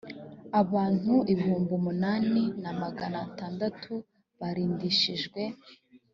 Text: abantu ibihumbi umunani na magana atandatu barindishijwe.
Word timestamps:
abantu 0.61 1.13
ibihumbi 1.31 1.71
umunani 1.79 2.43
na 2.63 2.71
magana 2.81 3.17
atandatu 3.27 3.93
barindishijwe. 4.39 5.41